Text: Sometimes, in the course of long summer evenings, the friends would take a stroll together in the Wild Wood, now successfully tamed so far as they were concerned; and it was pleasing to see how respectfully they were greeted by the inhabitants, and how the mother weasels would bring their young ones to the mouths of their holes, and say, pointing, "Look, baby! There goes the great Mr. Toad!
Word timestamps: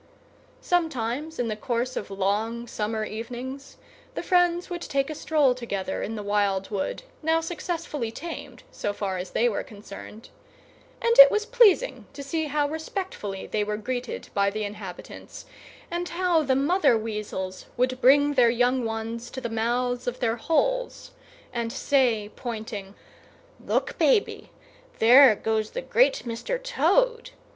Sometimes, 0.61 1.37
in 1.37 1.47
the 1.47 1.55
course 1.55 1.95
of 1.95 2.09
long 2.09 2.65
summer 2.65 3.05
evenings, 3.05 3.77
the 4.15 4.23
friends 4.23 4.67
would 4.67 4.81
take 4.81 5.11
a 5.11 5.13
stroll 5.13 5.53
together 5.53 6.01
in 6.01 6.15
the 6.15 6.23
Wild 6.23 6.71
Wood, 6.71 7.03
now 7.21 7.39
successfully 7.39 8.09
tamed 8.11 8.63
so 8.71 8.93
far 8.93 9.19
as 9.19 9.29
they 9.29 9.47
were 9.47 9.61
concerned; 9.61 10.29
and 11.03 11.19
it 11.19 11.29
was 11.29 11.45
pleasing 11.45 12.07
to 12.13 12.23
see 12.23 12.45
how 12.45 12.67
respectfully 12.67 13.45
they 13.45 13.63
were 13.63 13.77
greeted 13.77 14.29
by 14.33 14.49
the 14.49 14.63
inhabitants, 14.63 15.45
and 15.91 16.09
how 16.09 16.41
the 16.41 16.55
mother 16.55 16.97
weasels 16.97 17.67
would 17.77 18.01
bring 18.01 18.33
their 18.33 18.49
young 18.49 18.83
ones 18.83 19.29
to 19.29 19.39
the 19.39 19.49
mouths 19.49 20.07
of 20.07 20.19
their 20.19 20.37
holes, 20.37 21.11
and 21.53 21.71
say, 21.71 22.31
pointing, 22.35 22.95
"Look, 23.63 23.99
baby! 23.99 24.49
There 24.97 25.35
goes 25.35 25.69
the 25.69 25.81
great 25.83 26.23
Mr. 26.25 26.57
Toad! 26.59 27.29